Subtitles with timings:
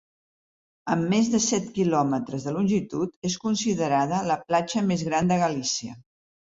[0.95, 6.01] Amb més de set quilòmetres de longitud, és considerada la platja més gran de Galícia.